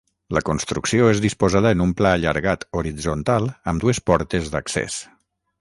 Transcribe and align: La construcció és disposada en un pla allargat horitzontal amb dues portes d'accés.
La 0.35 0.41
construcció 0.45 1.09
és 1.15 1.21
disposada 1.25 1.73
en 1.77 1.83
un 1.85 1.93
pla 2.01 2.15
allargat 2.21 2.67
horitzontal 2.81 3.53
amb 3.73 3.85
dues 3.87 4.03
portes 4.11 4.53
d'accés. 4.57 4.99